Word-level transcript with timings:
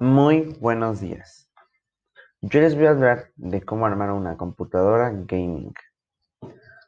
Muy 0.00 0.56
buenos 0.60 1.00
días. 1.00 1.48
Yo 2.40 2.60
les 2.60 2.74
voy 2.74 2.86
a 2.86 2.90
hablar 2.90 3.26
de 3.36 3.62
cómo 3.62 3.86
armar 3.86 4.10
una 4.10 4.36
computadora 4.36 5.10
gaming. 5.10 5.72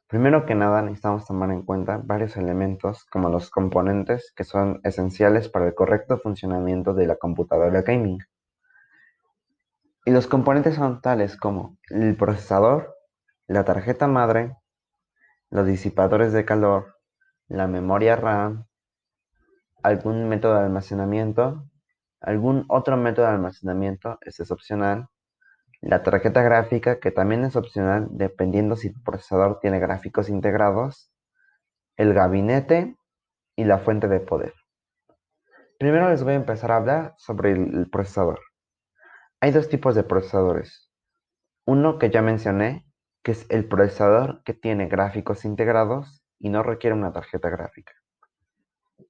Primero 0.09 0.45
que 0.45 0.57
nada 0.57 0.83
necesitamos 0.83 1.25
tomar 1.25 1.53
en 1.53 1.63
cuenta 1.63 2.01
varios 2.03 2.37
elementos 2.37 3.05
como 3.05 3.29
los 3.29 3.49
componentes 3.49 4.33
que 4.35 4.43
son 4.43 4.81
esenciales 4.83 5.49
para 5.49 5.69
el 5.69 5.75
correcto 5.77 6.19
funcionamiento 6.19 6.95
de 6.95 7.07
la 7.07 7.15
computadora 7.15 7.83
gaming. 7.83 8.19
Y 10.05 10.11
los 10.11 10.27
componentes 10.27 10.75
son 10.75 11.01
tales 11.01 11.37
como 11.37 11.79
el 11.91 12.17
procesador, 12.17 12.97
la 13.47 13.65
tarjeta 13.65 14.09
madre, 14.09 14.57
los 15.51 15.65
disipadores 15.65 16.33
de 16.33 16.45
calor, 16.45 16.97
la 17.47 17.69
memoria 17.69 18.17
RAM, 18.17 18.67
algún 19.85 20.29
método 20.29 20.55
de 20.55 20.65
almacenamiento 20.65 21.71
algún 22.27 22.65
otro 22.69 22.97
método 22.97 23.27
de 23.27 23.33
almacenamiento, 23.33 24.19
es 24.21 24.51
opcional. 24.51 25.09
La 25.81 26.03
tarjeta 26.03 26.43
gráfica, 26.43 26.99
que 26.99 27.13
también 27.13 27.45
es 27.45 27.55
opcional 27.55 28.09
dependiendo 28.11 28.75
si 28.75 28.93
tu 28.93 29.01
procesador 29.03 29.61
tiene 29.61 29.79
gráficos 29.79 30.29
integrados. 30.29 31.13
El 31.97 32.13
gabinete 32.13 32.97
y 33.55 33.65
la 33.65 33.79
fuente 33.79 34.09
de 34.09 34.21
poder. 34.21 34.55
Primero 35.79 36.11
les 36.11 36.25
voy 36.25 36.33
a 36.33 36.37
empezar 36.37 36.73
a 36.73 36.77
hablar 36.77 37.15
sobre 37.17 37.53
el 37.53 37.89
procesador. 37.91 38.41
Hay 39.41 39.53
dos 39.53 39.69
tipos 39.69 39.95
de 39.95 40.03
procesadores. 40.03 40.91
Uno 41.65 41.99
que 41.99 42.11
ya 42.11 42.23
mencioné, 42.23 42.87
que 43.23 43.33
es 43.33 43.47
el 43.51 43.69
procesador 43.69 44.43
que 44.43 44.53
tiene 44.53 44.89
gráficos 44.89 45.45
integrados 45.45 46.25
y 46.41 46.49
no 46.49 46.63
requiere 46.65 46.97
una 46.97 47.13
tarjeta 47.13 47.51
gráfica. 47.51 47.93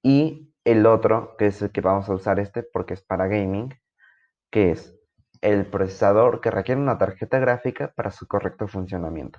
Y 0.02 0.52
el 0.66 0.84
otro, 0.84 1.36
que 1.38 1.46
es 1.46 1.62
el 1.62 1.70
que 1.70 1.80
vamos 1.80 2.08
a 2.08 2.14
usar 2.14 2.40
este 2.40 2.64
porque 2.64 2.94
es 2.94 3.00
para 3.00 3.28
gaming, 3.28 3.72
que 4.50 4.72
es 4.72 4.98
el 5.40 5.64
procesador 5.70 6.40
que 6.40 6.50
requiere 6.50 6.80
una 6.80 6.98
tarjeta 6.98 7.38
gráfica 7.38 7.92
para 7.94 8.10
su 8.10 8.26
correcto 8.26 8.66
funcionamiento. 8.66 9.38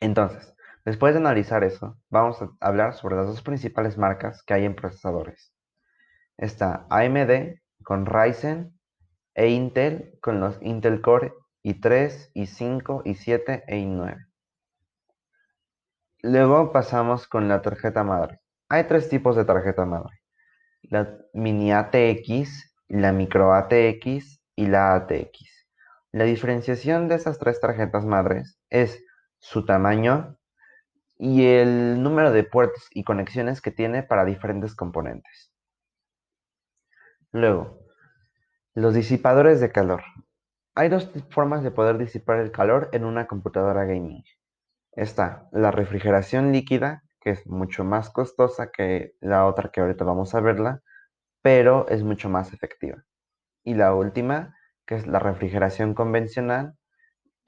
Entonces, 0.00 0.56
después 0.84 1.14
de 1.14 1.20
analizar 1.20 1.62
eso, 1.62 1.96
vamos 2.10 2.42
a 2.42 2.50
hablar 2.58 2.94
sobre 2.94 3.14
las 3.14 3.28
dos 3.28 3.42
principales 3.42 3.96
marcas 3.96 4.42
que 4.42 4.54
hay 4.54 4.64
en 4.64 4.74
procesadores. 4.74 5.54
Está 6.36 6.86
AMD 6.90 7.60
con 7.84 8.06
Ryzen 8.06 8.76
e 9.34 9.48
Intel 9.50 10.18
con 10.20 10.40
los 10.40 10.58
Intel 10.62 11.00
Core 11.00 11.32
i3, 11.62 12.32
i5, 12.34 13.04
i7 13.04 13.62
e 13.68 13.76
i9. 13.76 14.26
Luego 16.22 16.72
pasamos 16.72 17.28
con 17.28 17.46
la 17.46 17.62
tarjeta 17.62 18.02
madre. 18.02 18.43
Hay 18.68 18.84
tres 18.84 19.08
tipos 19.08 19.36
de 19.36 19.44
tarjeta 19.44 19.84
madre. 19.84 20.20
La 20.82 21.18
mini 21.32 21.72
ATX, 21.72 22.74
la 22.88 23.12
micro 23.12 23.54
ATX 23.54 24.40
y 24.56 24.66
la 24.66 24.94
ATX. 24.94 25.66
La 26.12 26.24
diferenciación 26.24 27.08
de 27.08 27.16
esas 27.16 27.38
tres 27.38 27.60
tarjetas 27.60 28.04
madres 28.04 28.58
es 28.70 29.04
su 29.38 29.64
tamaño 29.64 30.38
y 31.18 31.44
el 31.46 32.02
número 32.02 32.32
de 32.32 32.44
puertos 32.44 32.88
y 32.92 33.04
conexiones 33.04 33.60
que 33.60 33.70
tiene 33.70 34.02
para 34.02 34.24
diferentes 34.24 34.74
componentes. 34.74 35.52
Luego, 37.32 37.78
los 38.74 38.94
disipadores 38.94 39.60
de 39.60 39.70
calor. 39.70 40.02
Hay 40.74 40.88
dos 40.88 41.10
formas 41.30 41.62
de 41.62 41.70
poder 41.70 41.98
disipar 41.98 42.38
el 42.40 42.50
calor 42.50 42.88
en 42.92 43.04
una 43.04 43.26
computadora 43.26 43.84
gaming. 43.84 44.24
Está 44.92 45.48
la 45.52 45.70
refrigeración 45.70 46.50
líquida, 46.50 47.03
que 47.24 47.30
es 47.30 47.46
mucho 47.46 47.84
más 47.84 48.10
costosa 48.10 48.70
que 48.70 49.16
la 49.20 49.46
otra 49.46 49.70
que 49.70 49.80
ahorita 49.80 50.04
vamos 50.04 50.34
a 50.34 50.40
verla, 50.40 50.82
pero 51.40 51.88
es 51.88 52.02
mucho 52.04 52.28
más 52.28 52.52
efectiva. 52.52 53.02
Y 53.64 53.74
la 53.74 53.94
última, 53.94 54.54
que 54.86 54.96
es 54.96 55.06
la 55.06 55.20
refrigeración 55.20 55.94
convencional, 55.94 56.76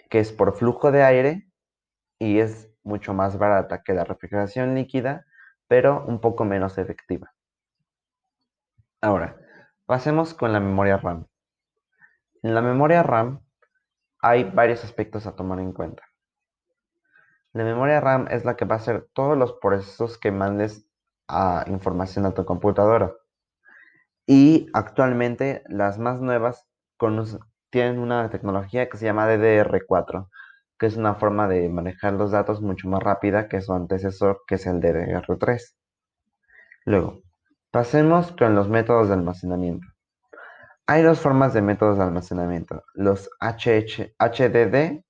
que 0.08 0.18
es 0.20 0.32
por 0.32 0.56
flujo 0.56 0.92
de 0.92 1.02
aire 1.02 1.50
y 2.18 2.38
es 2.38 2.72
mucho 2.84 3.12
más 3.12 3.36
barata 3.36 3.82
que 3.82 3.92
la 3.92 4.04
refrigeración 4.04 4.74
líquida, 4.74 5.26
pero 5.68 6.06
un 6.06 6.22
poco 6.22 6.46
menos 6.46 6.78
efectiva. 6.78 7.34
Ahora, 9.02 9.36
pasemos 9.84 10.32
con 10.32 10.54
la 10.54 10.60
memoria 10.60 10.96
RAM. 10.96 11.26
En 12.42 12.54
la 12.54 12.62
memoria 12.62 13.02
RAM 13.02 13.40
hay 14.20 14.44
varios 14.44 14.84
aspectos 14.84 15.26
a 15.26 15.36
tomar 15.36 15.60
en 15.60 15.74
cuenta. 15.74 16.02
La 17.56 17.64
memoria 17.64 18.02
RAM 18.02 18.28
es 18.30 18.44
la 18.44 18.54
que 18.54 18.66
va 18.66 18.74
a 18.74 18.78
hacer 18.78 19.08
todos 19.14 19.34
los 19.34 19.54
procesos 19.54 20.18
que 20.18 20.30
mandes 20.30 20.86
a 21.26 21.64
información 21.68 22.26
a 22.26 22.34
tu 22.34 22.44
computadora. 22.44 23.14
Y 24.26 24.68
actualmente 24.74 25.62
las 25.66 25.98
más 25.98 26.20
nuevas 26.20 26.66
tienen 27.70 27.98
una 27.98 28.28
tecnología 28.28 28.90
que 28.90 28.98
se 28.98 29.06
llama 29.06 29.26
DDR4, 29.26 30.28
que 30.78 30.84
es 30.84 30.98
una 30.98 31.14
forma 31.14 31.48
de 31.48 31.70
manejar 31.70 32.12
los 32.12 32.30
datos 32.30 32.60
mucho 32.60 32.90
más 32.90 33.02
rápida 33.02 33.48
que 33.48 33.62
su 33.62 33.72
antecesor, 33.72 34.42
que 34.46 34.56
es 34.56 34.66
el 34.66 34.78
DDR3. 34.82 35.62
Luego, 36.84 37.22
pasemos 37.70 38.32
con 38.32 38.54
los 38.54 38.68
métodos 38.68 39.08
de 39.08 39.14
almacenamiento. 39.14 39.86
Hay 40.86 41.02
dos 41.02 41.20
formas 41.20 41.54
de 41.54 41.62
métodos 41.62 41.96
de 41.96 42.04
almacenamiento, 42.04 42.84
los 42.92 43.30
HDD 43.40 45.02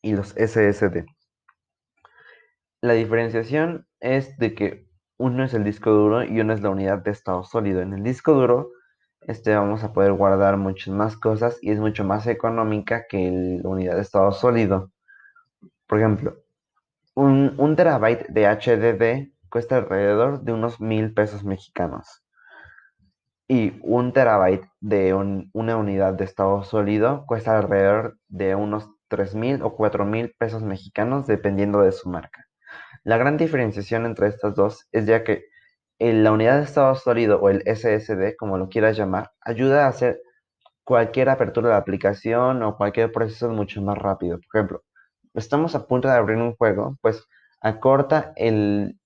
y 0.00 0.14
los 0.14 0.30
SSD. 0.30 1.04
La 2.82 2.94
diferenciación 2.94 3.86
es 4.00 4.38
de 4.38 4.54
que 4.54 4.86
uno 5.18 5.44
es 5.44 5.52
el 5.52 5.64
disco 5.64 5.90
duro 5.90 6.24
y 6.24 6.40
uno 6.40 6.54
es 6.54 6.62
la 6.62 6.70
unidad 6.70 6.98
de 6.98 7.10
estado 7.10 7.44
sólido. 7.44 7.82
En 7.82 7.92
el 7.92 8.02
disco 8.02 8.32
duro 8.32 8.70
este, 9.20 9.54
vamos 9.54 9.84
a 9.84 9.92
poder 9.92 10.14
guardar 10.14 10.56
muchas 10.56 10.94
más 10.94 11.16
cosas 11.16 11.58
y 11.60 11.70
es 11.72 11.78
mucho 11.78 12.04
más 12.04 12.26
económica 12.26 13.06
que 13.06 13.58
la 13.62 13.68
unidad 13.68 13.96
de 13.96 14.00
estado 14.00 14.32
sólido. 14.32 14.90
Por 15.86 15.98
ejemplo, 15.98 16.38
un, 17.14 17.76
terabyte 17.76 18.28
de 18.28 18.46
HDD 18.46 19.32
cuesta 19.50 19.76
alrededor 19.76 20.42
de 20.42 20.52
unos 20.52 20.80
mil 20.80 21.12
pesos 21.12 21.44
mexicanos. 21.44 22.24
Y 23.46 23.78
un 23.82 24.12
terabyte 24.14 24.64
de 24.80 25.12
una 25.12 25.76
unidad 25.76 26.14
de 26.14 26.24
estado 26.24 26.62
sólido 26.64 27.26
cuesta 27.26 27.58
alrededor 27.58 28.16
de 28.28 28.54
unos 28.54 28.88
tres 29.08 29.34
mil 29.34 29.60
o 29.62 29.74
cuatro 29.76 30.06
mil 30.06 30.34
pesos 30.38 30.62
mexicanos 30.62 31.26
dependiendo 31.26 31.82
de 31.82 31.92
su 31.92 32.08
marca. 32.08 32.46
La 33.04 33.16
gran 33.16 33.36
diferenciación 33.36 34.06
entre 34.06 34.28
estas 34.28 34.54
dos 34.54 34.86
es 34.92 35.06
ya 35.06 35.24
que 35.24 35.46
la 35.98 36.32
unidad 36.32 36.58
de 36.58 36.64
estado 36.64 36.94
sólido 36.94 37.40
o 37.40 37.50
el 37.50 37.62
SSD, 37.66 38.36
como 38.36 38.58
lo 38.58 38.68
quieras 38.68 38.96
llamar, 38.96 39.32
ayuda 39.42 39.84
a 39.84 39.88
hacer 39.88 40.20
cualquier 40.84 41.28
apertura 41.28 41.70
de 41.70 41.76
aplicación 41.76 42.62
o 42.62 42.76
cualquier 42.76 43.12
proceso 43.12 43.48
mucho 43.50 43.82
más 43.82 43.98
rápido. 43.98 44.38
Por 44.38 44.60
ejemplo, 44.60 44.84
estamos 45.34 45.74
a 45.74 45.86
punto 45.86 46.08
de 46.08 46.14
abrir 46.14 46.38
un 46.38 46.56
juego, 46.56 46.96
pues 47.02 47.26
acorta 47.60 48.32
el, 48.36 48.98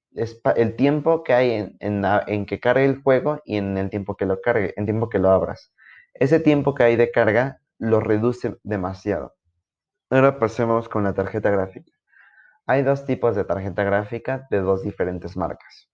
el 0.57 0.77
tiempo 0.77 1.25
que 1.25 1.35
hay 1.35 1.51
en, 1.81 2.05
en, 2.27 2.47
que 2.47 2.61
cargue 2.61 2.85
el 2.85 3.03
juego 3.03 3.43
y 3.45 3.57
en 3.57 3.77
el 3.77 3.91
tiempo 3.91 4.17
que 4.17 4.27
lo 4.27 4.41
cargue, 4.41 4.73
en 4.77 4.87
tiempo 4.87 5.09
que 5.09 5.19
lo 5.19 5.31
abras. 5.31 5.73
Ese 6.15 6.41
tiempo 6.41 6.75
que 6.75 6.85
hay 6.85 6.97
de 6.97 7.11
carga 7.11 7.61
lo 7.79 8.01
reduce 8.01 8.57
demasiado. 8.63 9.35
Ahora 10.11 10.39
pasemos 10.39 10.89
con 10.89 11.05
la 11.05 11.15
tarjeta 11.15 11.51
gráfica. 11.51 11.94
Hay 12.67 12.83
dos 12.83 13.05
tipos 13.05 13.37
de 13.37 13.45
tarjeta 13.45 13.85
gráfica 13.85 14.47
de 14.51 14.61
dos 14.61 14.83
diferentes 14.83 15.37
marcas. 15.37 15.91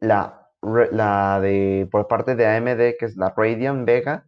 La, 0.00 0.50
de 1.40 1.88
por 1.90 2.08
parte 2.08 2.34
de 2.34 2.46
AMD, 2.46 2.96
que 2.98 3.06
es 3.06 3.16
la 3.16 3.32
Radeon 3.36 3.84
Vega, 3.84 4.26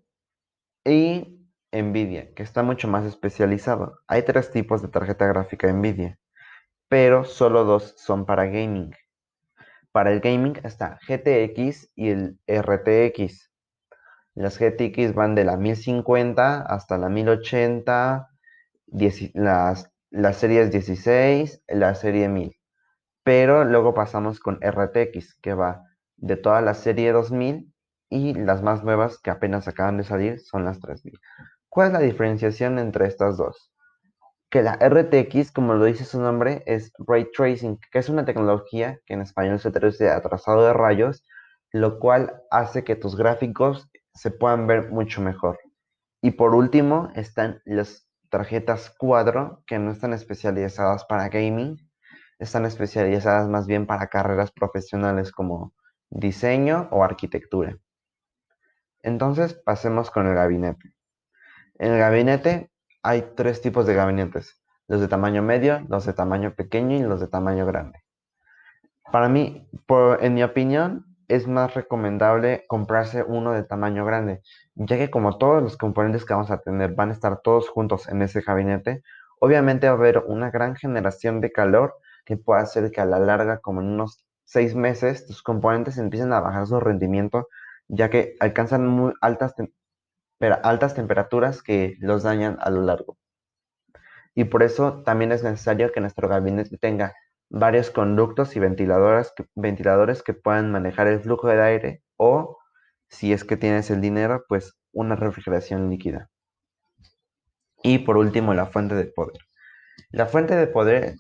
y 0.85 1.41
Nvidia, 1.73 2.33
que 2.35 2.43
está 2.43 2.63
mucho 2.63 2.87
más 2.89 3.05
especializado. 3.05 4.01
Hay 4.07 4.23
tres 4.23 4.53
tipos 4.53 4.83
de 4.83 4.89
tarjeta 4.89 5.27
gráfica 5.27 5.73
Nvidia, 5.73 6.19
pero 6.89 7.25
solo 7.25 7.65
dos 7.65 7.95
son 7.97 8.27
para 8.27 8.47
gaming. 8.47 8.95
Para 9.91 10.13
el 10.13 10.21
gaming 10.21 10.61
está 10.65 10.99
GTX 11.07 11.91
y 11.97 12.11
el 12.11 12.39
RTX. 12.47 13.51
Las 14.35 14.59
GTX 14.59 15.15
van 15.15 15.35
de 15.35 15.45
la 15.45 15.57
1050 15.57 16.63
hasta 16.63 16.99
la 16.99 17.09
1080, 17.09 18.29
las 19.35 19.94
la 20.15 20.33
serie 20.33 20.69
16, 20.69 21.65
la 21.67 21.97
serie 21.97 22.29
1000. 22.29 22.57
Pero 23.25 23.65
luego 23.65 23.95
pasamos 23.95 24.39
con 24.39 24.61
RTX, 24.63 25.35
que 25.43 25.55
va 25.55 25.83
de 26.17 26.37
toda 26.37 26.61
la 26.61 26.75
serie 26.75 27.11
2000 27.11 27.75
y 28.11 28.35
las 28.35 28.63
más 28.63 28.85
nuevas 28.85 29.19
que 29.19 29.31
apenas 29.31 29.67
acaban 29.67 29.97
de 29.97 30.05
salir 30.05 30.39
son 30.39 30.65
las 30.65 30.79
3000. 30.79 31.19
¿Cuál 31.69 31.89
es 31.89 31.93
la 31.95 31.99
diferenciación 31.99 32.79
entre 32.79 33.09
estas 33.09 33.37
dos? 33.39 33.73
Que 34.51 34.63
la 34.63 34.75
RTX, 34.75 35.51
como 35.51 35.75
lo 35.75 35.85
dice 35.85 36.05
su 36.05 36.21
nombre, 36.21 36.63
es 36.67 36.93
Ray 37.09 37.27
Tracing, 37.37 37.81
que 37.91 37.99
es 37.99 38.09
una 38.09 38.25
tecnología 38.25 39.01
que 39.07 39.15
en 39.15 39.23
español 39.23 39.59
se 39.59 39.73
traduce 39.73 40.09
a 40.11 40.23
trazado 40.23 40.65
de 40.65 40.75
rayos, 40.75 41.27
lo 41.73 41.99
cual 41.99 42.41
hace 42.53 42.85
que 42.85 42.95
tus 42.95 43.17
gráficos 43.17 43.91
se 44.13 44.31
puedan 44.31 44.69
ver 44.69 44.93
mucho 44.93 45.21
mejor. 45.21 45.59
Y 46.23 46.31
por 46.31 46.55
último 46.55 47.11
están 47.17 47.61
los 47.65 48.07
tarjetas 48.35 48.91
cuadro 48.91 49.63
que 49.65 49.79
no 49.79 49.93
están 49.93 50.13
especializadas 50.13 51.05
para 51.05 51.29
gaming, 51.29 51.77
están 52.41 52.65
especializadas 52.65 53.49
más 53.49 53.69
bien 53.69 53.87
para 53.87 54.09
carreras 54.09 54.51
profesionales 54.51 55.31
como 55.31 55.73
diseño 56.11 56.89
o 56.91 57.05
arquitectura. 57.05 57.79
Entonces 59.03 59.55
pasemos 59.55 60.11
con 60.11 60.27
el 60.27 60.35
gabinete. 60.35 60.97
En 61.79 61.93
el 61.93 61.99
gabinete 62.01 62.73
hay 63.05 63.23
tres 63.37 63.61
tipos 63.61 63.87
de 63.87 63.95
gabinetes, 63.95 64.61
los 64.89 65.01
de 65.01 65.07
tamaño 65.07 65.41
medio, 65.41 65.87
los 65.89 66.05
de 66.05 66.13
tamaño 66.13 66.57
pequeño 66.57 66.97
y 66.97 67.03
los 67.03 67.21
de 67.21 67.29
tamaño 67.29 67.65
grande. 67.67 68.03
Para 69.13 69.29
mí, 69.29 69.71
en 70.21 70.35
mi 70.35 70.43
opinión, 70.43 71.14
es 71.29 71.47
más 71.47 71.75
recomendable 71.75 72.65
comprarse 72.69 73.23
uno 73.23 73.53
de 73.53 73.65
tamaño 73.65 74.05
grande, 74.05 74.43
ya 74.75 74.97
que 74.97 75.11
como 75.11 75.39
todos 75.39 75.63
los 75.63 75.77
componentes 75.77 76.25
que 76.25 76.35
vamos 76.35 76.51
a 76.51 76.59
tener 76.61 76.95
van 76.95 77.11
a 77.11 77.13
estar 77.13 77.41
todos 77.41 77.69
juntos 77.69 78.09
en 78.09 78.23
ese 78.23 78.41
gabinete, 78.41 79.03
obviamente 79.41 79.87
va 79.89 79.95
a 79.95 79.97
haber 79.97 80.19
una 80.27 80.51
gran 80.51 80.77
generación 80.77 81.41
de 81.41 81.53
calor 81.53 81.97
que 82.25 82.37
puede 82.37 82.63
hacer 82.63 82.91
que 82.91 83.01
a 83.01 83.05
la 83.05 83.19
larga, 83.19 83.59
como 83.59 83.81
en 83.81 83.89
unos 83.89 84.25
seis 84.45 84.75
meses, 84.75 85.27
tus 85.27 85.43
componentes 85.43 85.99
empiecen 85.99 86.33
a 86.33 86.41
bajar 86.41 86.67
su 86.67 86.81
rendimiento, 86.81 87.49
ya 87.89 88.11
que 88.11 88.37
alcanzan 88.41 88.87
muy 88.87 89.13
altas, 89.21 89.55
altas 90.63 90.95
temperaturas 90.95 91.63
que 91.63 91.97
los 92.01 92.23
dañan 92.23 92.59
a 92.61 92.71
lo 92.71 92.83
largo. 92.83 93.17
Y 94.35 94.45
por 94.45 94.63
eso 94.63 95.03
también 95.03 95.33
es 95.33 95.45
necesario 95.45 95.93
que 95.93 96.01
nuestro 96.01 96.29
gabinete 96.29 96.77
tenga 96.79 97.15
varios 97.49 97.91
conductos 97.91 98.57
y 98.57 98.61
ventiladores 98.61 99.33
que, 99.37 99.47
ventiladores 99.55 100.23
que 100.23 100.35
puedan 100.35 100.71
manejar 100.73 101.07
el 101.07 101.21
flujo 101.21 101.49
de 101.49 101.63
aire 101.63 102.03
o, 102.17 102.59
si 103.09 103.33
es 103.33 103.45
que 103.45 103.57
tienes 103.57 103.91
el 103.91 104.01
dinero, 104.01 104.45
pues 104.49 104.77
una 104.93 105.17
refrigeración 105.17 105.91
líquida. 105.91 106.31
Y 107.83 107.99
por 107.99 108.17
último, 108.17 108.55
la 108.55 108.67
fuente 108.67 108.95
de 108.95 109.05
poder. 109.05 109.39
La 110.11 110.27
fuente 110.27 110.57
de 110.57 110.67
poder 110.67 111.15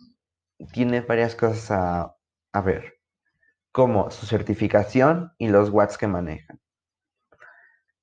tiene 0.72 1.02
varias 1.02 1.34
cosas 1.34 1.70
a, 1.70 2.16
a 2.52 2.60
ver, 2.62 2.94
como 3.72 4.10
su 4.10 4.26
certificación 4.26 5.32
y 5.36 5.48
los 5.48 5.70
watts 5.70 5.98
que 5.98 6.06
manejan. 6.06 6.60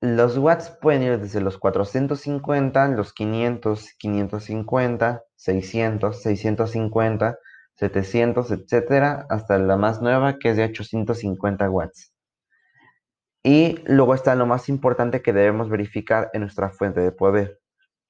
Los 0.01 0.37
watts 0.37 0.69
pueden 0.81 1.03
ir 1.03 1.19
desde 1.19 1.41
los 1.41 1.57
450, 1.57 2.87
los 2.89 3.13
500, 3.13 3.93
550, 3.97 5.23
600, 5.35 6.21
650, 6.21 7.37
700, 7.81 8.51
etcétera, 8.51 9.25
hasta 9.29 9.57
la 9.57 9.75
más 9.75 10.01
nueva 10.03 10.37
que 10.37 10.51
es 10.51 10.57
de 10.57 10.65
850 10.65 11.69
watts. 11.69 12.13
Y 13.43 13.79
luego 13.87 14.13
está 14.13 14.35
lo 14.35 14.45
más 14.45 14.69
importante 14.69 15.23
que 15.23 15.33
debemos 15.33 15.67
verificar 15.67 16.29
en 16.33 16.41
nuestra 16.41 16.69
fuente 16.69 17.01
de 17.01 17.11
poder. 17.11 17.59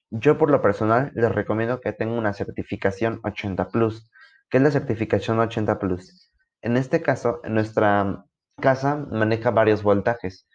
Yo 0.09 0.37
por 0.37 0.51
lo 0.51 0.61
personal 0.61 1.11
les 1.15 1.31
recomiendo 1.31 1.79
que 1.79 1.93
tengan 1.93 2.17
una 2.17 2.33
certificación 2.33 3.21
80 3.23 3.69
Plus. 3.69 4.11
¿Qué 4.49 4.57
es 4.57 4.63
la 4.63 4.71
certificación 4.71 5.39
80 5.39 5.79
Plus? 5.79 6.33
En 6.61 6.75
este 6.75 7.01
caso, 7.01 7.39
en 7.45 7.53
nuestra 7.53 8.25
casa 8.59 8.97
maneja 9.09 9.51
varios 9.51 9.83
voltajes 9.83 10.49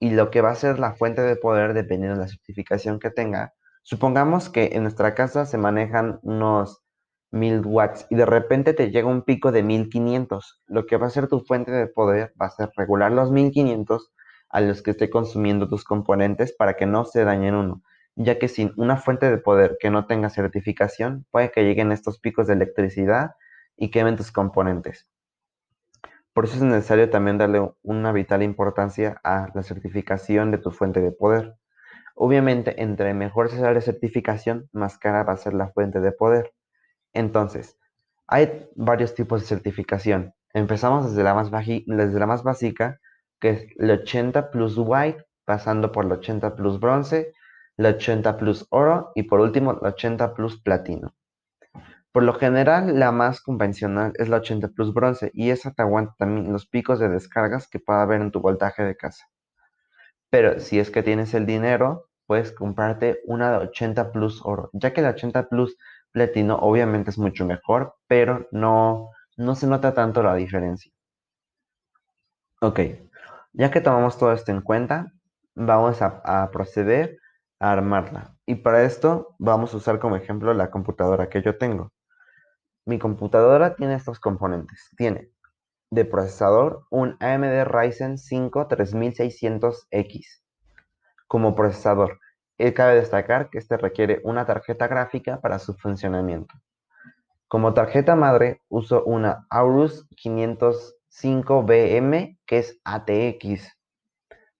y 0.00 0.12
lo 0.12 0.30
que 0.30 0.40
va 0.40 0.50
a 0.50 0.54
ser 0.54 0.78
la 0.78 0.94
fuente 0.94 1.20
de 1.20 1.36
poder 1.36 1.74
dependiendo 1.74 2.16
de 2.16 2.22
la 2.22 2.28
certificación 2.28 2.98
que 2.98 3.10
tenga. 3.10 3.52
Supongamos 3.82 4.48
que 4.48 4.70
en 4.72 4.84
nuestra 4.84 5.14
casa 5.14 5.44
se 5.44 5.58
manejan 5.58 6.20
unos 6.22 6.81
1000 7.32 7.62
watts 7.64 8.06
y 8.10 8.14
de 8.14 8.26
repente 8.26 8.74
te 8.74 8.90
llega 8.90 9.08
un 9.08 9.22
pico 9.22 9.50
de 9.50 9.62
1500. 9.62 10.62
Lo 10.66 10.86
que 10.86 10.96
va 10.96 11.06
a 11.08 11.10
ser 11.10 11.28
tu 11.28 11.40
fuente 11.40 11.72
de 11.72 11.86
poder 11.86 12.32
va 12.40 12.46
a 12.46 12.50
ser 12.50 12.70
regular 12.76 13.10
los 13.10 13.32
1500 13.32 14.12
a 14.50 14.60
los 14.60 14.82
que 14.82 14.92
esté 14.92 15.10
consumiendo 15.10 15.68
tus 15.68 15.82
componentes 15.82 16.52
para 16.52 16.74
que 16.74 16.86
no 16.86 17.04
se 17.04 17.24
dañen 17.24 17.54
uno, 17.54 17.82
ya 18.14 18.38
que 18.38 18.48
sin 18.48 18.72
una 18.76 18.98
fuente 18.98 19.30
de 19.30 19.38
poder 19.38 19.78
que 19.80 19.90
no 19.90 20.06
tenga 20.06 20.28
certificación 20.28 21.26
puede 21.30 21.50
que 21.50 21.64
lleguen 21.64 21.90
estos 21.90 22.20
picos 22.20 22.46
de 22.46 22.52
electricidad 22.52 23.32
y 23.76 23.90
quemen 23.90 24.16
tus 24.16 24.30
componentes. 24.30 25.08
Por 26.34 26.44
eso 26.44 26.56
es 26.56 26.62
necesario 26.62 27.10
también 27.10 27.38
darle 27.38 27.72
una 27.82 28.12
vital 28.12 28.42
importancia 28.42 29.20
a 29.24 29.48
la 29.54 29.62
certificación 29.62 30.50
de 30.50 30.58
tu 30.58 30.70
fuente 30.70 31.00
de 31.00 31.12
poder. 31.12 31.56
Obviamente, 32.14 32.82
entre 32.82 33.14
mejor 33.14 33.50
sea 33.50 33.72
la 33.72 33.80
certificación, 33.80 34.68
más 34.72 34.98
cara 34.98 35.24
va 35.24 35.32
a 35.32 35.38
ser 35.38 35.54
la 35.54 35.68
fuente 35.68 36.00
de 36.00 36.12
poder. 36.12 36.52
Entonces, 37.12 37.78
hay 38.26 38.66
varios 38.74 39.14
tipos 39.14 39.40
de 39.40 39.46
certificación. 39.46 40.34
Empezamos 40.54 41.10
desde 41.10 41.22
la 41.22 41.34
más, 41.34 42.42
básica, 42.42 43.00
que 43.40 43.50
es 43.50 43.66
el 43.78 43.90
80 43.90 44.50
plus 44.50 44.74
white, 44.78 45.24
pasando 45.44 45.92
por 45.92 46.04
el 46.04 46.12
80 46.12 46.54
plus 46.54 46.78
bronce, 46.78 47.32
el 47.76 47.86
80 47.86 48.36
plus 48.36 48.66
oro 48.70 49.12
y 49.14 49.24
por 49.24 49.40
último 49.40 49.72
el 49.72 49.86
80 49.86 50.34
plus 50.34 50.60
platino. 50.60 51.14
Por 52.12 52.22
lo 52.24 52.34
general, 52.34 52.98
la 52.98 53.10
más 53.10 53.40
convencional 53.40 54.12
es 54.16 54.28
la 54.28 54.36
80 54.36 54.68
plus 54.68 54.92
bronce 54.92 55.30
y 55.32 55.50
esa 55.50 55.72
te 55.72 55.82
aguanta 55.82 56.14
también 56.18 56.52
los 56.52 56.66
picos 56.66 57.00
de 57.00 57.08
descargas 57.08 57.68
que 57.68 57.80
pueda 57.80 58.02
haber 58.02 58.20
en 58.20 58.30
tu 58.30 58.40
voltaje 58.40 58.82
de 58.82 58.96
casa. 58.96 59.26
Pero 60.30 60.60
si 60.60 60.78
es 60.78 60.90
que 60.90 61.02
tienes 61.02 61.32
el 61.32 61.46
dinero, 61.46 62.10
puedes 62.26 62.52
comprarte 62.52 63.20
una 63.24 63.50
de 63.50 63.58
80 63.66 64.12
plus 64.12 64.40
oro, 64.44 64.70
ya 64.74 64.92
que 64.92 65.02
la 65.02 65.10
80 65.10 65.48
plus 65.48 65.76
platino 66.12 66.56
obviamente 66.56 67.10
es 67.10 67.18
mucho 67.18 67.44
mejor, 67.46 67.94
pero 68.06 68.46
no, 68.52 69.10
no 69.36 69.54
se 69.54 69.66
nota 69.66 69.94
tanto 69.94 70.22
la 70.22 70.34
diferencia. 70.34 70.92
Ok, 72.60 72.80
ya 73.52 73.70
que 73.70 73.80
tomamos 73.80 74.18
todo 74.18 74.32
esto 74.32 74.52
en 74.52 74.60
cuenta, 74.60 75.12
vamos 75.54 76.00
a, 76.00 76.50
proceder 76.52 77.18
a 77.58 77.72
armarla. 77.72 78.36
Y 78.46 78.56
para 78.56 78.84
esto 78.84 79.34
vamos 79.38 79.74
a 79.74 79.78
usar 79.78 79.98
como 79.98 80.16
ejemplo 80.16 80.54
la 80.54 80.70
computadora 80.70 81.28
que 81.28 81.42
yo 81.42 81.58
tengo. 81.58 81.92
Mi 82.86 82.98
computadora 82.98 83.74
tiene 83.74 83.94
estos 83.94 84.20
componentes. 84.20 84.90
Tiene 84.96 85.30
de 85.90 86.04
procesador 86.04 86.86
un 86.90 87.16
AMD 87.20 87.64
Ryzen 87.64 88.16
5 88.18 88.68
3600X 88.68 90.42
como 91.26 91.54
procesador. 91.54 92.18
Y 92.64 92.74
cabe 92.74 92.94
destacar 92.94 93.50
que 93.50 93.58
este 93.58 93.76
requiere 93.76 94.20
una 94.22 94.46
tarjeta 94.46 94.86
gráfica 94.86 95.40
para 95.40 95.58
su 95.58 95.74
funcionamiento. 95.74 96.54
Como 97.48 97.74
tarjeta 97.74 98.14
madre 98.14 98.62
uso 98.68 99.02
una 99.02 99.48
Aorus 99.50 100.08
505BM 100.10 102.38
que 102.46 102.58
es 102.58 102.80
ATX. 102.84 103.68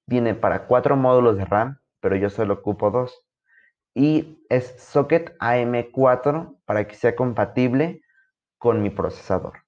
Viene 0.05 0.35
para 0.35 0.67
cuatro 0.67 0.97
módulos 0.97 1.37
de 1.37 1.45
RAM, 1.45 1.79
pero 2.01 2.17
yo 2.17 2.29
solo 2.29 2.55
ocupo 2.55 2.91
dos. 2.91 3.25
Y 3.95 4.45
es 4.49 4.83
socket 4.83 5.39
AM4 5.39 6.57
para 6.65 6.89
que 6.89 6.97
sea 6.97 7.15
compatible 7.15 8.03
con 8.59 8.83
mi 8.83 8.91
procesador. 8.91 9.61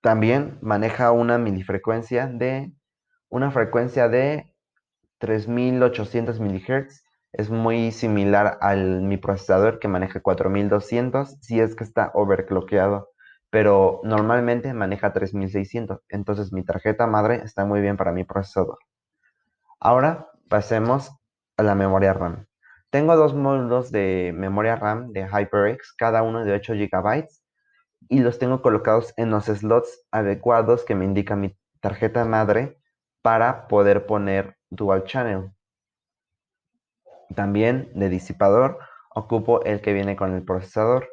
También 0.00 0.56
maneja 0.62 1.12
una 1.12 1.36
milifrecuencia 1.36 2.26
de 2.26 2.72
una 3.28 3.50
frecuencia 3.50 4.08
de 4.08 4.50
3800 5.18 6.40
MHz 6.40 7.03
es 7.36 7.50
muy 7.50 7.90
similar 7.92 8.58
al 8.60 9.02
mi 9.02 9.16
procesador 9.16 9.78
que 9.78 9.88
maneja 9.88 10.20
4200 10.20 11.36
si 11.40 11.60
es 11.60 11.74
que 11.74 11.84
está 11.84 12.10
overclockeado, 12.14 13.10
pero 13.50 14.00
normalmente 14.04 14.72
maneja 14.72 15.12
3600, 15.12 16.00
entonces 16.08 16.52
mi 16.52 16.64
tarjeta 16.64 17.06
madre 17.06 17.42
está 17.44 17.64
muy 17.64 17.80
bien 17.80 17.96
para 17.96 18.12
mi 18.12 18.24
procesador. 18.24 18.78
Ahora 19.80 20.28
pasemos 20.48 21.10
a 21.56 21.62
la 21.62 21.74
memoria 21.74 22.12
RAM. 22.12 22.46
Tengo 22.90 23.16
dos 23.16 23.34
módulos 23.34 23.90
de 23.90 24.32
memoria 24.34 24.76
RAM 24.76 25.12
de 25.12 25.26
HyperX, 25.26 25.92
cada 25.96 26.22
uno 26.22 26.44
de 26.44 26.52
8 26.52 26.74
GB, 26.74 27.28
y 28.08 28.20
los 28.20 28.38
tengo 28.38 28.62
colocados 28.62 29.12
en 29.16 29.30
los 29.30 29.46
slots 29.46 30.06
adecuados 30.12 30.84
que 30.84 30.94
me 30.94 31.04
indica 31.04 31.34
mi 31.34 31.56
tarjeta 31.80 32.24
madre 32.24 32.78
para 33.22 33.66
poder 33.66 34.06
poner 34.06 34.56
dual 34.70 35.04
channel. 35.04 35.53
También 37.34 37.90
de 37.94 38.08
disipador 38.08 38.78
ocupo 39.14 39.62
el 39.64 39.80
que 39.80 39.92
viene 39.92 40.16
con 40.16 40.34
el 40.34 40.44
procesador. 40.44 41.08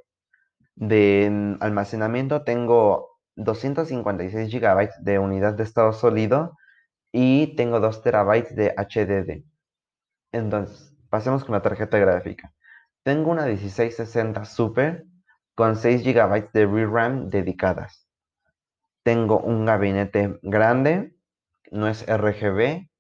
De 0.76 1.30
mm, 1.32 1.58
almacenamiento 1.62 2.44
tengo 2.44 3.20
256 3.36 4.52
GB 4.52 4.90
de 5.02 5.20
unidad 5.20 5.54
de 5.54 5.64
estado 5.64 5.94
sólido 5.94 6.58
y 7.12 7.56
tengo 7.56 7.80
2 7.80 8.02
TB 8.02 8.50
de 8.56 8.74
HDD. 8.78 9.44
Entonces, 10.32 10.96
pasemos 11.10 11.44
con 11.44 11.54
la 11.54 11.62
tarjeta 11.62 11.98
gráfica. 11.98 12.54
Tengo 13.04 13.32
una 13.32 13.46
1660 13.46 14.46
Super 14.46 15.06
con 15.56 15.76
6 15.76 16.04
GB 16.04 16.52
de 16.54 16.66
VRAM 16.66 17.30
dedicadas. 17.30 18.08
Tengo 19.04 19.40
un 19.40 19.66
gabinete 19.66 20.40
grande, 20.44 21.16
no 21.72 21.88
es 21.88 22.06
RGB, 22.08 22.91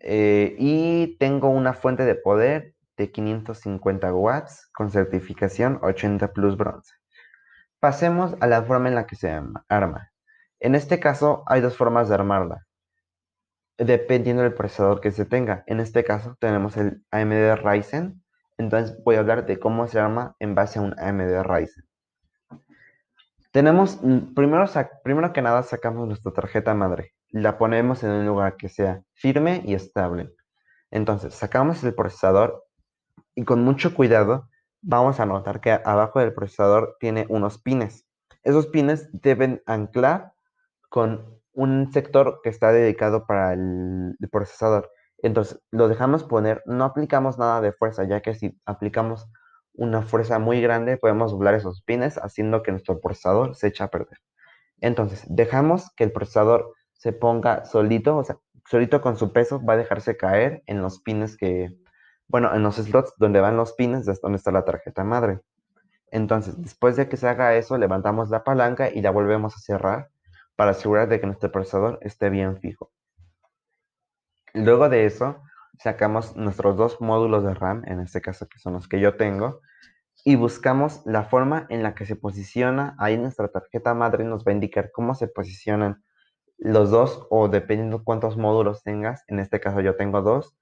eh, 0.00 0.56
y 0.58 1.16
tengo 1.18 1.50
una 1.50 1.74
fuente 1.74 2.04
de 2.04 2.14
poder 2.14 2.74
de 2.96 3.10
550 3.10 4.12
watts 4.14 4.68
con 4.72 4.90
certificación 4.90 5.78
80 5.82 6.32
plus 6.32 6.56
bronce. 6.56 6.92
Pasemos 7.80 8.34
a 8.40 8.46
la 8.46 8.62
forma 8.62 8.88
en 8.88 8.94
la 8.94 9.06
que 9.06 9.16
se 9.16 9.40
arma. 9.68 10.12
En 10.58 10.74
este 10.74 11.00
caso 11.00 11.42
hay 11.46 11.60
dos 11.60 11.76
formas 11.76 12.08
de 12.08 12.14
armarla, 12.14 12.66
dependiendo 13.78 14.42
del 14.42 14.54
procesador 14.54 15.00
que 15.00 15.12
se 15.12 15.24
tenga. 15.24 15.64
En 15.66 15.80
este 15.80 16.04
caso 16.04 16.36
tenemos 16.38 16.76
el 16.76 17.02
AMD 17.10 17.56
Ryzen, 17.56 18.22
entonces 18.58 19.02
voy 19.04 19.16
a 19.16 19.20
hablar 19.20 19.46
de 19.46 19.58
cómo 19.58 19.86
se 19.88 19.98
arma 19.98 20.36
en 20.38 20.54
base 20.54 20.78
a 20.78 20.82
un 20.82 20.94
AMD 20.98 21.42
Ryzen. 21.42 21.84
Tenemos, 23.52 23.98
mm, 24.02 24.34
primero, 24.34 24.66
primero 25.02 25.32
que 25.32 25.42
nada 25.42 25.62
sacamos 25.62 26.06
nuestra 26.06 26.32
tarjeta 26.32 26.74
madre. 26.74 27.14
La 27.30 27.58
ponemos 27.58 28.02
en 28.02 28.10
un 28.10 28.26
lugar 28.26 28.56
que 28.56 28.68
sea 28.68 29.02
firme 29.14 29.62
y 29.64 29.74
estable. 29.74 30.32
Entonces, 30.90 31.34
sacamos 31.34 31.82
el 31.84 31.94
procesador 31.94 32.64
y 33.34 33.44
con 33.44 33.62
mucho 33.62 33.94
cuidado 33.94 34.48
vamos 34.82 35.20
a 35.20 35.26
notar 35.26 35.60
que 35.60 35.72
abajo 35.72 36.20
del 36.20 36.32
procesador 36.34 36.96
tiene 36.98 37.26
unos 37.28 37.58
pines. 37.58 38.06
Esos 38.42 38.66
pines 38.66 39.08
deben 39.12 39.62
anclar 39.66 40.32
con 40.88 41.40
un 41.52 41.92
sector 41.92 42.40
que 42.42 42.48
está 42.48 42.72
dedicado 42.72 43.26
para 43.26 43.52
el, 43.52 44.16
procesador. 44.30 44.90
Entonces, 45.18 45.60
lo 45.70 45.88
dejamos 45.88 46.24
poner, 46.24 46.62
no 46.64 46.84
aplicamos 46.84 47.38
nada 47.38 47.60
de 47.60 47.72
fuerza, 47.72 48.04
ya 48.04 48.20
que 48.22 48.34
si 48.34 48.58
aplicamos 48.64 49.28
una 49.74 50.02
fuerza 50.02 50.38
muy 50.38 50.60
grande, 50.62 50.96
podemos 50.96 51.32
doblar 51.32 51.54
esos 51.54 51.82
pines, 51.82 52.16
haciendo 52.16 52.62
que 52.62 52.72
nuestro 52.72 53.00
procesador 53.00 53.54
se 53.54 53.68
eche 53.68 53.84
a 53.84 53.88
perder. 53.88 54.18
Entonces, 54.80 55.24
dejamos 55.28 55.90
que 55.94 56.04
el 56.04 56.12
procesador 56.12 56.72
se 57.00 57.14
ponga 57.14 57.64
solito, 57.64 58.18
o 58.18 58.24
sea, 58.24 58.36
solito 58.66 59.00
con 59.00 59.16
su 59.16 59.32
peso, 59.32 59.64
va 59.64 59.72
a 59.72 59.78
dejarse 59.78 60.18
caer 60.18 60.62
en 60.66 60.82
los 60.82 61.00
pines 61.00 61.34
que, 61.38 61.74
bueno, 62.28 62.54
en 62.54 62.62
los 62.62 62.76
slots 62.76 63.14
donde 63.16 63.40
van 63.40 63.56
los 63.56 63.72
pines, 63.72 64.04
de 64.04 64.18
donde 64.22 64.36
está 64.36 64.52
la 64.52 64.66
tarjeta 64.66 65.02
madre. 65.02 65.40
Entonces, 66.10 66.60
después 66.60 66.96
de 66.96 67.08
que 67.08 67.16
se 67.16 67.26
haga 67.26 67.54
eso, 67.54 67.78
levantamos 67.78 68.28
la 68.28 68.44
palanca 68.44 68.90
y 68.90 69.00
la 69.00 69.10
volvemos 69.12 69.56
a 69.56 69.60
cerrar 69.60 70.10
para 70.56 70.72
asegurar 70.72 71.08
de 71.08 71.20
que 71.20 71.26
nuestro 71.26 71.50
procesador 71.50 71.98
esté 72.02 72.28
bien 72.28 72.58
fijo. 72.58 72.92
Luego 74.52 74.90
de 74.90 75.06
eso, 75.06 75.42
sacamos 75.78 76.36
nuestros 76.36 76.76
dos 76.76 77.00
módulos 77.00 77.44
de 77.44 77.54
RAM, 77.54 77.82
en 77.86 78.00
este 78.00 78.20
caso 78.20 78.46
que 78.46 78.58
son 78.58 78.74
los 78.74 78.88
que 78.88 79.00
yo 79.00 79.16
tengo, 79.16 79.62
y 80.22 80.36
buscamos 80.36 81.00
la 81.06 81.24
forma 81.24 81.64
en 81.70 81.82
la 81.82 81.94
que 81.94 82.04
se 82.04 82.14
posiciona. 82.14 82.94
Ahí 82.98 83.16
nuestra 83.16 83.48
tarjeta 83.48 83.94
madre 83.94 84.24
nos 84.24 84.44
va 84.44 84.50
a 84.50 84.54
indicar 84.54 84.90
cómo 84.92 85.14
se 85.14 85.28
posicionan 85.28 86.04
los 86.60 86.90
dos 86.90 87.26
o 87.30 87.48
dependiendo 87.48 88.04
cuántos 88.04 88.36
módulos 88.36 88.82
tengas. 88.82 89.24
En 89.26 89.40
este 89.40 89.60
caso 89.60 89.80
yo 89.80 89.96
tengo 89.96 90.22
dos. 90.22 90.56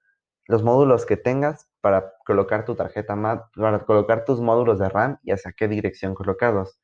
Los 0.47 0.63
módulos 0.63 1.05
que 1.05 1.17
tengas 1.17 1.69
para 1.81 2.13
colocar 2.25 2.65
tu 2.65 2.75
tarjeta 2.75 3.15
madre, 3.15 3.43
para 3.55 3.79
colocar 3.85 4.25
tus 4.25 4.39
módulos 4.39 4.79
de 4.79 4.89
RAM 4.89 5.19
y 5.23 5.31
hacia 5.31 5.51
qué 5.51 5.67
dirección 5.67 6.15
colocarlos. 6.15 6.79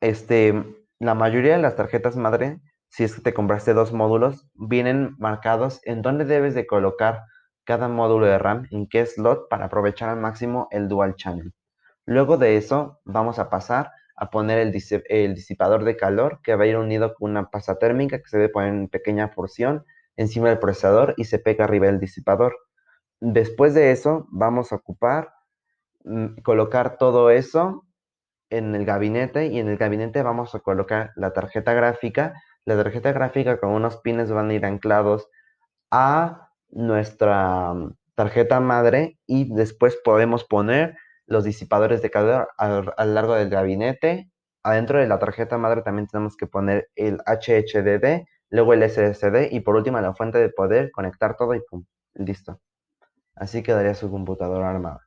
Este, 0.00 0.62
la 1.00 1.14
mayoría 1.14 1.56
de 1.56 1.62
las 1.62 1.74
tarjetas 1.74 2.16
madre, 2.16 2.60
si 2.88 3.02
es 3.04 3.14
que 3.16 3.22
te 3.22 3.34
compraste 3.34 3.74
dos 3.74 3.92
módulos, 3.92 4.46
vienen 4.54 5.16
marcados 5.18 5.80
en 5.84 6.02
dónde 6.02 6.24
debes 6.24 6.54
de 6.54 6.66
colocar 6.66 7.24
cada 7.64 7.88
módulo 7.88 8.26
de 8.26 8.38
RAM, 8.38 8.68
en 8.70 8.86
qué 8.88 9.06
slot 9.06 9.48
para 9.48 9.66
aprovechar 9.66 10.10
al 10.10 10.20
máximo 10.20 10.68
el 10.70 10.88
dual 10.88 11.16
channel. 11.16 11.52
Luego 12.04 12.36
de 12.36 12.56
eso, 12.56 13.00
vamos 13.04 13.38
a 13.38 13.48
pasar 13.48 13.90
a 14.16 14.30
poner 14.30 14.58
el, 14.58 15.34
disipador 15.34 15.84
de 15.84 15.96
calor 15.96 16.40
que 16.42 16.54
va 16.54 16.64
a 16.64 16.66
ir 16.66 16.76
unido 16.76 17.14
con 17.14 17.30
una 17.30 17.50
pasta 17.50 17.78
térmica 17.78 18.18
que 18.18 18.28
se 18.28 18.38
debe 18.38 18.48
poner 18.50 18.70
en 18.70 18.88
pequeña 18.88 19.30
porción 19.30 19.84
encima 20.16 20.48
del 20.48 20.58
procesador 20.58 21.14
y 21.16 21.24
se 21.24 21.38
pega 21.38 21.64
arriba 21.64 21.86
del 21.86 22.00
disipador. 22.00 22.56
Después 23.20 23.74
de 23.74 23.92
eso, 23.92 24.26
vamos 24.30 24.72
a 24.72 24.76
ocupar, 24.76 25.32
mm, 26.04 26.40
colocar 26.42 26.98
todo 26.98 27.30
eso 27.30 27.84
en 28.50 28.74
el 28.74 28.84
gabinete 28.84 29.46
y 29.46 29.58
en 29.58 29.68
el 29.68 29.78
gabinete 29.78 30.22
vamos 30.22 30.54
a 30.54 30.60
colocar 30.60 31.12
la 31.16 31.32
tarjeta 31.32 31.72
gráfica. 31.72 32.34
La 32.64 32.76
tarjeta 32.76 33.12
gráfica 33.12 33.58
con 33.58 33.70
unos 33.70 33.96
pines 33.98 34.30
van 34.30 34.50
a 34.50 34.54
ir 34.54 34.64
anclados 34.66 35.28
a 35.90 36.50
nuestra 36.70 37.72
mm, 37.74 37.96
tarjeta 38.14 38.60
madre 38.60 39.18
y 39.26 39.52
después 39.54 39.96
podemos 40.04 40.44
poner 40.44 40.96
los 41.32 41.44
disipadores 41.44 42.02
de 42.02 42.10
calor 42.10 42.48
a, 42.58 42.68
lo 42.68 42.92
largo 43.06 43.34
del 43.34 43.48
gabinete. 43.48 44.30
Adentro 44.62 45.00
de 45.00 45.08
la 45.08 45.18
tarjeta 45.18 45.58
madre 45.58 45.82
también 45.82 46.06
tenemos 46.06 46.36
que 46.36 46.46
poner 46.46 46.90
el 46.94 47.18
HHDD, 47.26 48.24
luego 48.50 48.74
el 48.74 48.82
SSD 48.88 49.50
y 49.50 49.60
por 49.60 49.74
último 49.76 50.00
la 50.00 50.14
fuente 50.14 50.38
de 50.38 50.50
poder, 50.50 50.90
conectar 50.92 51.36
todo 51.36 51.54
y 51.54 51.60
pum, 51.68 51.84
listo. 52.14 52.60
Así 53.34 53.62
quedaría 53.62 53.94
su 53.94 54.10
computadora 54.10 54.70
armada. 54.70 55.00